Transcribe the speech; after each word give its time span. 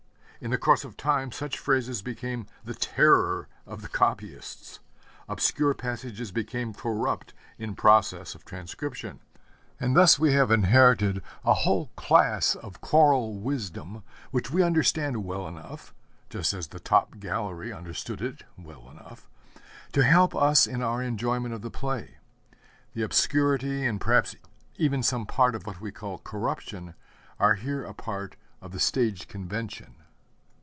In 0.43 0.49
the 0.49 0.57
course 0.57 0.83
of 0.83 0.97
time 0.97 1.31
such 1.31 1.59
phrases 1.59 2.01
became 2.01 2.47
the 2.65 2.73
terror 2.73 3.47
of 3.67 3.83
the 3.83 3.87
copyists. 3.87 4.79
Obscure 5.29 5.75
passages 5.75 6.31
became 6.31 6.73
corrupt 6.73 7.35
in 7.59 7.75
process 7.75 8.33
of 8.33 8.43
transcription; 8.43 9.19
and 9.79 9.95
thus 9.95 10.17
we 10.17 10.33
have 10.33 10.49
inherited 10.49 11.21
a 11.45 11.53
whole 11.53 11.91
class 11.95 12.55
of 12.55 12.81
choral 12.81 13.35
wisdom 13.37 14.01
which 14.31 14.49
we 14.49 14.63
understand 14.63 15.23
well 15.23 15.47
enough 15.47 15.93
(just 16.27 16.53
as 16.53 16.69
the 16.69 16.79
top 16.79 17.19
gallery 17.19 17.71
understood 17.71 18.19
it 18.19 18.43
well 18.57 18.89
enough) 18.89 19.29
to 19.91 20.03
help 20.03 20.35
us 20.35 20.65
in 20.65 20.81
our 20.81 21.03
enjoyment 21.03 21.53
of 21.53 21.61
the 21.61 21.69
play. 21.69 22.17
The 22.95 23.03
obscurity, 23.03 23.85
and 23.85 24.01
perhaps 24.01 24.35
even 24.75 25.03
some 25.03 25.27
part 25.27 25.53
of 25.53 25.67
what 25.67 25.79
we 25.79 25.91
call 25.91 26.17
'corruption,' 26.17 26.95
are 27.39 27.53
here 27.53 27.83
a 27.85 27.93
part 27.93 28.37
of 28.59 28.71
the 28.71 28.79
stage 28.79 29.27
convention. 29.27 29.97